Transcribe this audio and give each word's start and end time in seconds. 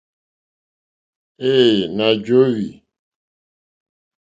Ɛ̄ɛ̄, 1.53 1.79
nà 1.97 2.07
jóhwì. 2.25 2.67